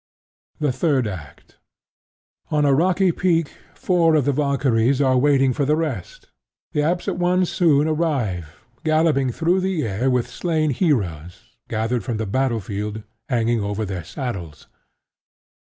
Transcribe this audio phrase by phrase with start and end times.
[0.57, 1.59] The Third Act
[2.49, 6.25] On a rocky peak, four of the Valkyries are waiting for the rest.
[6.71, 12.25] The absent ones soon arrive, galloping through the air with slain heroes, gathered from the
[12.25, 14.65] battle field, hanging over their saddles.